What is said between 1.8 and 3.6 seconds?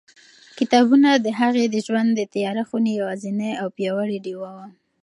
ژوند د تیاره خونې یوازینۍ